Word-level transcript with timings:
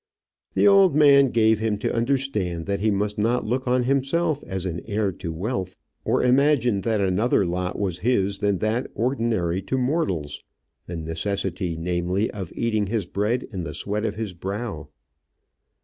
The 0.55 0.67
old 0.67 0.95
man 0.95 1.29
gave 1.29 1.59
him 1.59 1.77
to 1.77 1.93
understand 1.95 2.65
that 2.65 2.79
he 2.79 2.89
must 2.89 3.19
not 3.19 3.45
look 3.45 3.67
on 3.67 3.83
himself 3.83 4.43
as 4.45 4.65
an 4.65 4.81
heir 4.87 5.11
to 5.11 5.31
wealth, 5.31 5.77
or 6.03 6.23
imagine 6.23 6.81
that 6.81 6.99
another 6.99 7.45
lot 7.45 7.77
was 7.77 7.99
his 7.99 8.39
than 8.39 8.57
that 8.57 8.89
ordinary 8.95 9.61
to 9.61 9.77
mortals 9.77 10.41
the 10.87 10.97
necessity, 10.97 11.77
namely, 11.77 12.31
of 12.31 12.51
eating 12.55 12.87
his 12.87 13.05
bread 13.05 13.43
in 13.51 13.63
the 13.63 13.75
sweat 13.75 14.03
of 14.03 14.15
his 14.15 14.33
brow. 14.33 14.89